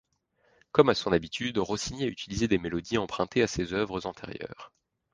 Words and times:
Comme 0.71 0.89
à 0.89 0.95
son 0.95 1.11
habitude, 1.11 1.59
Rossini 1.59 2.05
a 2.05 2.07
utilisé 2.07 2.47
des 2.47 2.57
mélodies 2.57 2.97
empruntées 2.97 3.43
à 3.43 3.47
ses 3.47 3.73
œuvres 3.73 4.07
antérieures. 4.07 4.71